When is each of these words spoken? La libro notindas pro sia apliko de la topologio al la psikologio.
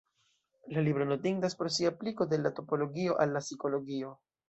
La 0.77 0.81
libro 0.87 1.05
notindas 1.09 1.55
pro 1.61 1.71
sia 1.77 1.93
apliko 1.95 2.29
de 2.35 2.43
la 2.43 2.55
topologio 2.63 3.23
al 3.27 3.37
la 3.39 3.47
psikologio. 3.51 4.15